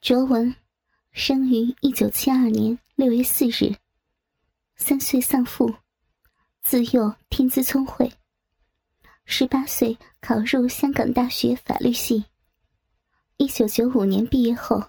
[0.00, 0.54] 卓文，
[1.10, 3.74] 生于一九七二年六月四日，
[4.76, 5.74] 三岁丧父，
[6.62, 8.10] 自幼天资聪慧。
[9.24, 12.24] 十八岁考入香港大学法律系。
[13.38, 14.80] 一九九五年毕业后，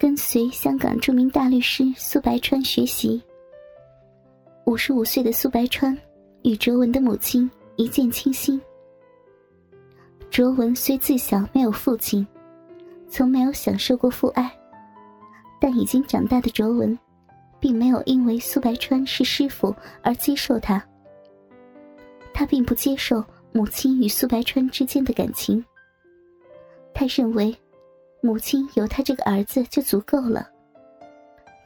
[0.00, 3.22] 跟随香港著名大律师苏白川学习。
[4.66, 5.96] 五十五岁的苏白川
[6.42, 8.60] 与卓文的母亲一见倾心。
[10.28, 12.26] 卓文虽自小没有父亲。
[13.16, 14.50] 从没有享受过父爱，
[15.60, 16.98] 但已经长大的卓文，
[17.60, 19.72] 并没有因为苏白川是师傅
[20.02, 20.84] 而接受他。
[22.32, 25.64] 他并不接受母亲与苏白川之间的感情。
[26.92, 27.56] 他认为，
[28.20, 30.50] 母亲有他这个儿子就足够了。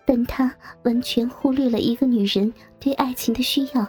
[0.05, 3.89] 但他完全忽略了一个女人对爱情的需要，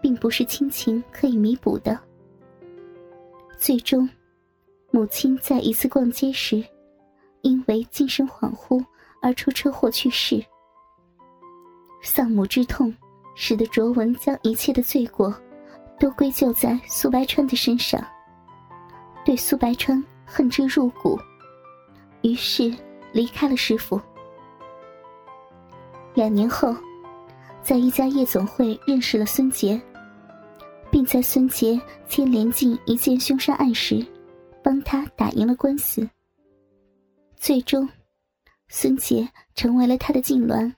[0.00, 2.00] 并不是亲情可以弥补的。
[3.58, 4.08] 最终，
[4.90, 6.64] 母亲在一次逛街时。
[7.42, 8.84] 因为精神恍惚
[9.22, 10.44] 而出车祸去世，
[12.02, 12.94] 丧母之痛
[13.34, 15.34] 使得卓文将一切的罪过
[15.98, 18.04] 都归咎在苏白川的身上，
[19.24, 21.18] 对苏白川恨之入骨，
[22.22, 22.72] 于是
[23.12, 24.00] 离开了师傅。
[26.14, 26.74] 两年后，
[27.62, 29.80] 在一家夜总会认识了孙杰，
[30.90, 34.04] 并在孙杰牵连进一件凶杀案时，
[34.62, 36.08] 帮他打赢了官司。
[37.40, 37.88] 最终，
[38.66, 40.74] 孙杰成为了他的痉挛，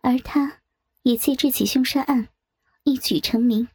[0.00, 0.62] 而他
[1.02, 2.28] 也借这起凶杀案
[2.84, 3.66] 一举成名，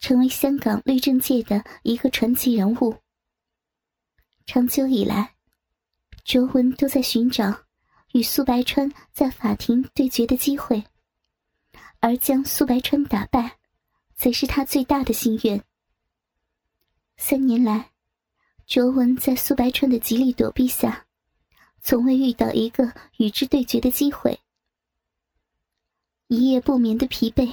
[0.00, 2.96] 成为香港律政界的一个传奇人物。
[4.46, 5.34] 长久以来，
[6.24, 7.64] 卓文都在寻找
[8.14, 10.82] 与苏白川在法庭对决的机会，
[12.00, 13.58] 而将苏白川打败，
[14.16, 15.62] 则是他最大的心愿。
[17.18, 17.91] 三年来。
[18.66, 21.04] 卓文在苏白川的极力躲避下，
[21.82, 24.38] 从未遇到一个与之对决的机会。
[26.28, 27.52] 一夜不眠的疲惫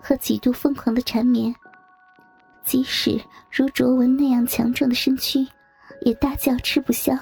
[0.00, 1.54] 和几度疯狂的缠绵，
[2.64, 5.46] 即使如卓文那样强壮的身躯，
[6.00, 7.14] 也大叫吃不消。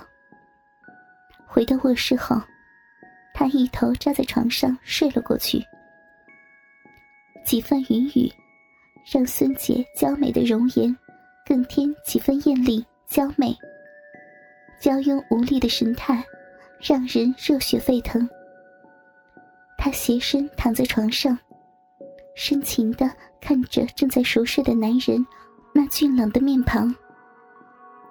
[1.47, 2.41] 回到卧室后，
[3.35, 5.63] 他一头扎在床上睡了过去。
[7.45, 8.33] 几番云雨，
[9.13, 10.97] 让孙杰娇美的容颜
[11.45, 12.83] 更添几分艳丽。
[13.07, 13.57] 娇美、
[14.81, 16.25] 娇慵无力的神态，
[16.81, 18.29] 让人热血沸腾。
[19.79, 21.39] 她斜身躺在床上，
[22.35, 23.11] 深情的
[23.41, 25.25] 看着正在熟睡的男人
[25.73, 26.95] 那俊朗的面庞，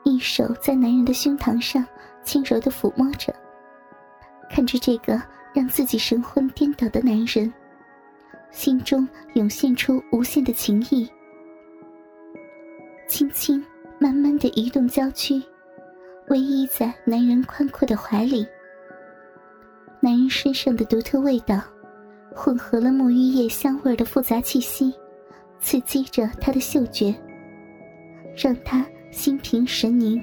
[0.04, 1.86] 一手在男人的胸膛上
[2.24, 3.34] 轻柔的抚摸着，
[4.50, 5.22] 看着这个
[5.54, 7.52] 让自己神魂颠倒的男人，
[8.52, 11.12] 心中涌现出无限的情意，
[13.08, 13.64] 轻轻。
[14.04, 15.42] 慢慢的移动娇躯，
[16.28, 18.46] 偎依在男人宽阔的怀里。
[20.02, 21.64] 男人身上的独特味道，
[22.36, 24.94] 混合了沐浴液香味的复杂气息，
[25.62, 27.16] 刺激着他的嗅觉，
[28.36, 30.22] 让他心平神宁。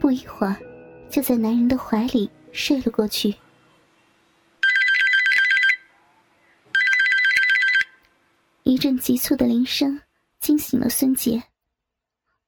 [0.00, 0.56] 不一会儿，
[1.08, 3.32] 就在男人的怀里睡了过去。
[8.64, 10.00] 一阵急促的铃声
[10.40, 11.40] 惊醒了孙杰。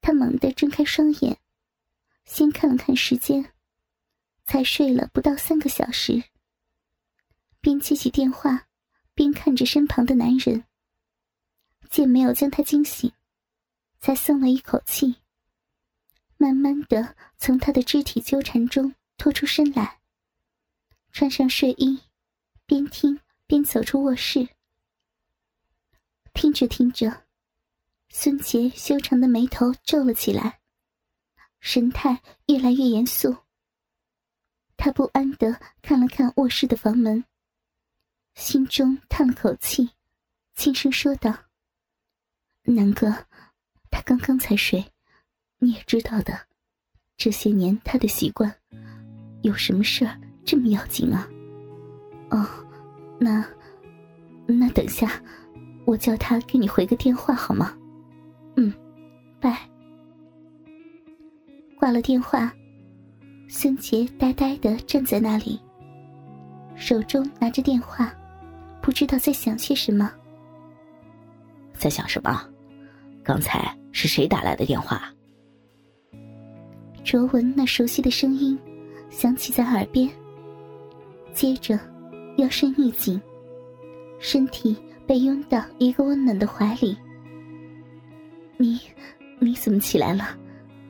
[0.01, 1.39] 他猛地睁开双眼，
[2.25, 3.53] 先看了看时间，
[4.43, 6.23] 才睡了不到三个小时。
[7.61, 8.67] 边接起电话，
[9.13, 10.65] 边看着身旁的男人，
[11.91, 13.13] 见没有将他惊醒，
[13.99, 15.17] 才松了一口气。
[16.37, 19.99] 慢慢的从他的肢体纠缠中脱出身来，
[21.11, 22.01] 穿上睡衣，
[22.65, 24.49] 边听边走出卧室。
[26.33, 27.27] 听着听着。
[28.13, 30.59] 孙杰修长的眉头皱了起来，
[31.61, 33.37] 神态越来越严肃。
[34.75, 37.23] 他不安的看了看卧室的房门，
[38.35, 39.91] 心中叹了口气，
[40.55, 41.33] 轻声说道
[42.63, 43.27] ：“南哥，
[43.89, 44.91] 他刚刚才睡，
[45.59, 46.47] 你也知道的，
[47.15, 48.53] 这些年他的习惯，
[49.41, 51.27] 有什么事儿这么要紧啊？
[52.29, 52.45] 哦，
[53.21, 53.49] 那，
[54.47, 55.23] 那等下，
[55.85, 57.73] 我叫他给你回个电话好吗？”
[59.41, 59.57] 嗯，拜。
[61.77, 62.53] 挂了电话，
[63.49, 65.59] 孙杰呆呆的站在那里，
[66.75, 68.13] 手中拿着电话，
[68.81, 70.11] 不知道在想些什么。
[71.73, 72.47] 在想什么？
[73.23, 75.11] 刚才是谁打来的电话？
[77.03, 78.57] 卓文那熟悉的声音
[79.09, 80.07] 响起在耳边，
[81.33, 81.79] 接着
[82.37, 83.19] 腰身一紧，
[84.19, 84.77] 身体
[85.07, 86.95] 被拥到一个温暖的怀里。
[88.57, 88.79] 你，
[89.43, 90.23] 你怎么起来了？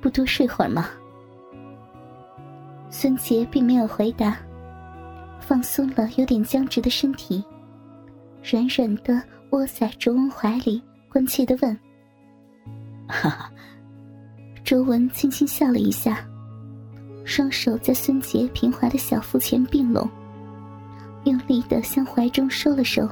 [0.01, 0.89] 不多睡会儿吗？
[2.89, 4.38] 孙杰并没有回答，
[5.39, 7.42] 放松了有点僵直的身体，
[8.44, 9.21] 软软的
[9.51, 11.80] 窝在卓文怀里，关切的问
[13.07, 13.51] ：“哈哈。”
[14.65, 16.25] 卓文轻轻笑了一下，
[17.24, 20.09] 双手在孙杰平滑的小腹前并拢，
[21.24, 23.07] 用力的向怀中收了收，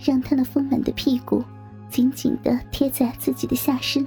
[0.00, 1.44] 让他那丰满的屁股
[1.88, 4.06] 紧紧的贴在自己的下身，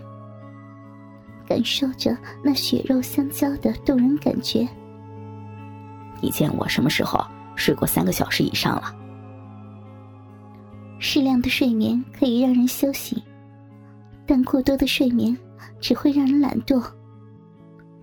[1.47, 4.67] 感受着那血肉相交的动人感觉。
[6.21, 7.19] 你见我什么时候
[7.55, 8.95] 睡过三个小时以上了？
[10.99, 13.23] 适量的睡眠可以让人休息，
[14.25, 15.37] 但过多的睡眠。
[15.79, 16.83] 只会让人懒惰，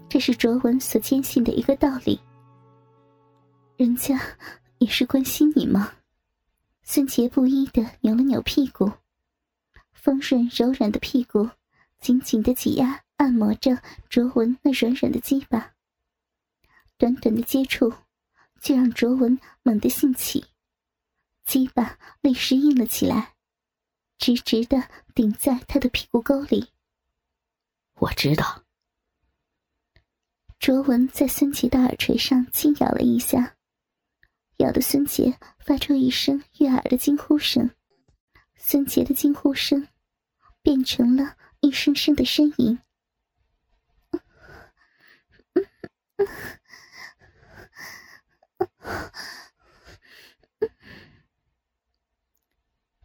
[0.09, 2.19] 这是卓文所坚信的一个道理。
[3.77, 4.21] 人家
[4.79, 5.91] 也是关心你吗？
[6.83, 8.91] 孙杰不依的扭了扭屁股，
[10.01, 11.51] 丰润柔软的屁股
[12.01, 15.75] 紧紧的挤压按摩着卓文那软软的鸡巴。
[16.97, 17.93] 短短的接触，
[18.61, 20.47] 就让卓文猛地兴起，
[21.45, 23.35] 鸡巴立时硬了起来，
[24.19, 26.69] 直直的顶在他的屁股沟里。
[27.95, 28.65] 我知道。
[30.59, 33.57] 卓文在孙杰的耳垂上轻咬了一下，
[34.59, 37.71] 咬得孙杰发出一声悦耳的惊呼声。
[38.59, 39.89] 孙杰的惊呼声
[40.61, 42.79] 变成了一声声的呻吟。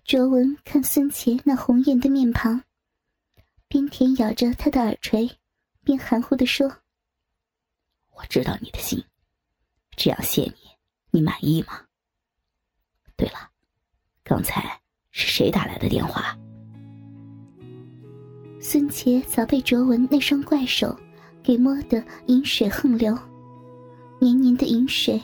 [0.03, 2.63] 卓文看孙杰那红艳的面庞。
[3.67, 5.39] 边舔咬着他的耳垂，
[5.83, 6.83] 边含糊的说
[8.13, 9.03] ：“我知道你的心，
[9.95, 10.55] 这样谢你，
[11.09, 11.87] 你满意吗？
[13.15, 13.49] 对了，
[14.23, 14.82] 刚才
[15.13, 16.37] 是谁打来的电话？”
[18.59, 20.93] 孙杰早被卓文那双怪手
[21.41, 23.17] 给摸得饮水横流，
[24.19, 25.21] 黏黏的饮水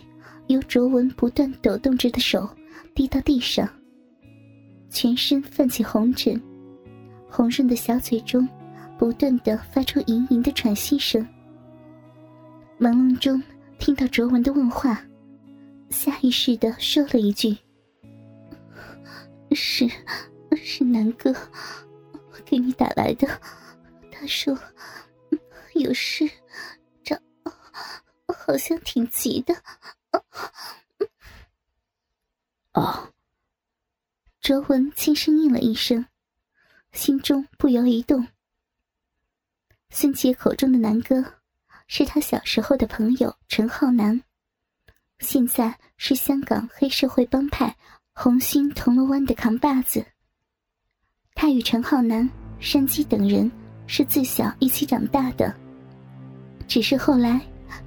[0.48, 2.50] 由卓文不断抖动着的手
[2.94, 3.68] 滴到地上，
[4.90, 6.42] 全身泛起红疹。
[7.30, 8.48] 红润的小嘴中，
[8.98, 11.26] 不断的发出盈盈的喘息声。
[12.80, 13.42] 朦胧中
[13.78, 15.02] 听到卓文的问话，
[15.90, 17.56] 下意识的说了一句
[19.56, 19.90] ：“是，
[20.64, 21.34] 是南哥
[22.46, 23.28] 给你打来的。
[24.12, 24.58] 他说
[25.76, 26.30] 有事，
[27.04, 27.18] 找，
[28.28, 29.56] 好像挺急的。”
[32.74, 33.14] 哦，
[34.42, 36.06] 卓文轻声应了一声。
[36.92, 38.28] 心中不由一动。
[39.90, 41.24] 孙杰口中的南哥，
[41.88, 44.24] 是他小时候的朋友陈浩南，
[45.20, 47.78] 现在是香港黑社会帮派
[48.22, 50.06] 红星铜锣湾的扛把子。
[51.34, 52.30] 他与陈浩南、
[52.60, 53.50] 山鸡等人
[53.88, 55.56] 是自小一起长大的，
[56.68, 57.40] 只是后来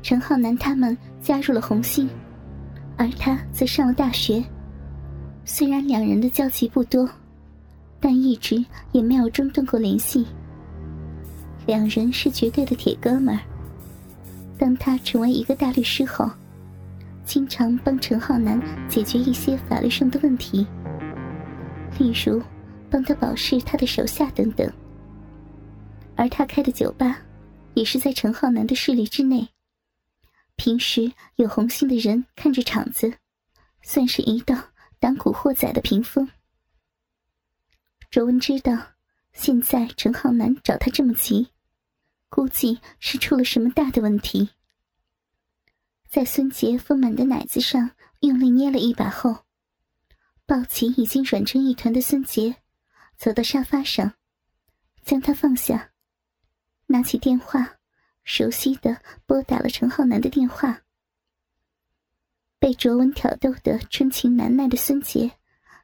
[0.02, 2.08] 陈浩南他们加入了红星，
[2.96, 4.42] 而他则上了大学。
[5.44, 7.06] 虽然两人的交集不多。
[8.00, 10.26] 但一直也没有中断过联系。
[11.66, 13.40] 两人是绝对的铁哥们儿。
[14.58, 16.28] 当他成为一个大律师后，
[17.32, 20.66] 经常帮陈浩南解决一些法律上的问题，
[21.98, 22.42] 例如
[22.90, 24.70] 帮他保释他的手下等等。
[26.14, 27.22] 而他开的酒吧，
[27.72, 29.48] 也是在陈浩南的势力之内。
[30.56, 33.10] 平时有红星的人看着场子，
[33.80, 34.54] 算是一道
[35.00, 36.28] 挡古惑仔的屏风。
[38.10, 38.76] 卓文知道，
[39.32, 41.48] 现在陈浩南找他这么急，
[42.28, 44.50] 估计是出了什么大的问题。
[46.12, 47.90] 在孙杰丰满的奶子上
[48.20, 49.46] 用力捏了一把后，
[50.44, 52.54] 抱起已经软成一团的孙杰，
[53.16, 54.12] 走到沙发上，
[55.02, 55.92] 将他放下，
[56.84, 57.78] 拿起电话，
[58.24, 60.82] 熟悉的拨打了陈浩南的电话。
[62.58, 65.32] 被卓文挑逗的春情难耐的孙杰，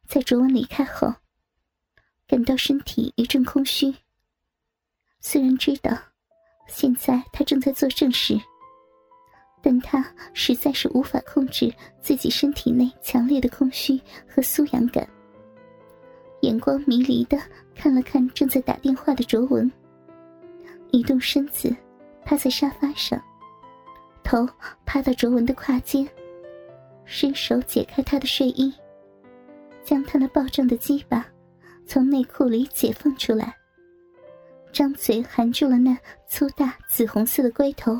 [0.07, 1.11] 在卓文离开后。
[2.27, 3.97] 感到身体一阵空虚。
[5.21, 5.99] 虽然知道
[6.69, 8.39] 现在他正在做正事，
[9.61, 15.07] 但他实在是无法控制自己身体内强烈的空虚和酥痒感。
[16.43, 17.37] 眼光迷离的
[17.75, 19.71] 看了看正在打电话的卓文，
[20.91, 21.75] 移动身子，
[22.25, 23.21] 趴在沙发上，
[24.23, 24.49] 头
[24.87, 26.09] 趴到卓文的胯间，
[27.05, 28.73] 伸手解开他的睡衣，
[29.83, 31.27] 将他那暴胀的鸡巴。
[31.87, 33.57] 从内裤里解放出来，
[34.71, 35.97] 张嘴含住了那
[36.29, 37.99] 粗大紫红色的龟头。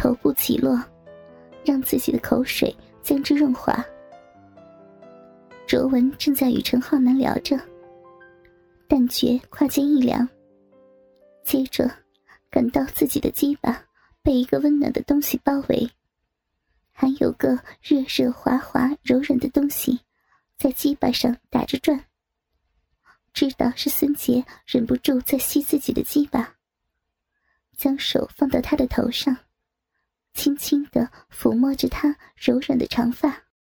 [0.00, 0.82] 头部起落，
[1.62, 3.84] 让自己的口水将之润滑。
[5.68, 7.60] 卓文正在与陈浩南聊着，
[8.88, 10.26] 但觉胯间一凉，
[11.44, 11.90] 接着
[12.50, 13.84] 感到自己的鸡巴
[14.22, 15.86] 被一个温暖的东西包围，
[16.92, 20.00] 还有个热热滑滑柔软的东西
[20.56, 22.02] 在鸡巴上打着转。
[23.34, 26.56] 知道是孙杰忍不住在吸自己的鸡巴，
[27.76, 29.36] 将手放到他的头上，
[30.34, 33.49] 轻轻地抚摸着她柔软的长发。